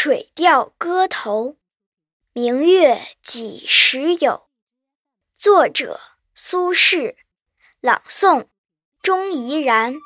[0.02, 1.48] 《水调歌头·
[2.32, 4.30] 明月几时有》
[5.34, 6.00] 作者
[6.34, 7.16] 苏轼，
[7.82, 8.46] 朗诵
[9.02, 9.96] 钟怡然。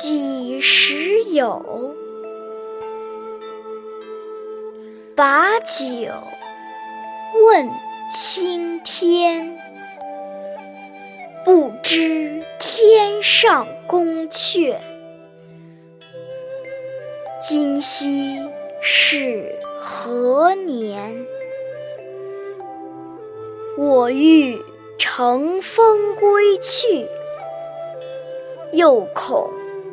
[0.00, 1.92] 几时有？
[5.16, 6.12] 把酒
[7.44, 7.68] 问
[8.14, 9.58] 青天。
[11.44, 14.76] 不知天上宫阙，
[17.42, 18.38] 今夕
[18.80, 21.26] 是何年？
[23.76, 24.62] 我欲
[24.96, 27.08] 乘风归去。
[28.70, 29.50] 又恐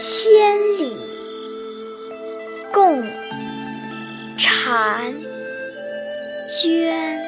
[0.00, 0.30] 千
[0.78, 0.96] 里
[2.72, 3.02] 共
[4.38, 5.12] 婵
[6.46, 7.27] 娟。